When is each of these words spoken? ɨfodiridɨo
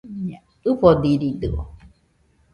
ɨfodiridɨo 0.69 1.61